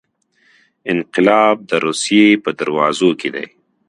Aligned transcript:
انقلاب 0.91 1.55
د 1.69 1.71
روسیې 1.85 2.27
په 2.43 2.49
دروازو 2.59 3.09
کې 3.19 3.29
دی. 3.35 3.45